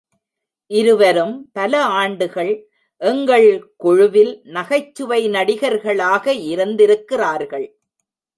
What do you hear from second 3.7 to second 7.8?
குழுவில் நகைச்சுவை நடிகர்களாக இருந்திருக்கிறார்கள்.